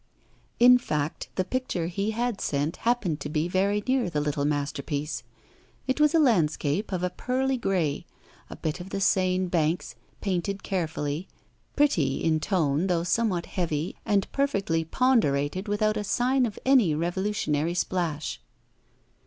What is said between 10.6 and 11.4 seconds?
carefully,